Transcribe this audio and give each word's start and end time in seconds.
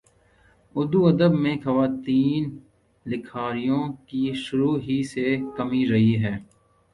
اردو 0.75 0.99
ادب 1.07 1.31
میں 1.43 1.55
خواتین 1.63 2.43
لکھاریوں 3.05 3.83
کی 4.07 4.23
شروع 4.43 4.75
ہی 4.79 5.01
سے 5.11 5.27
کمی 5.57 5.83
رہی 5.91 6.15
ہے 6.23 6.35